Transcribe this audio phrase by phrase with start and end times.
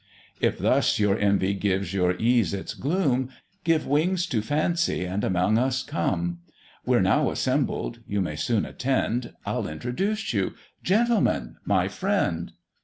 [0.39, 3.29] If thus your envy gives your ease its gloom,
[3.63, 6.39] Give wings to fancy, and among us come.
[6.83, 12.53] We're now assembled; you may soon attend I'll introduce you "Gentlemen, my friend."